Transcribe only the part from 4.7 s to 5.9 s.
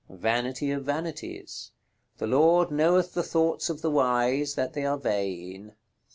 they are vain."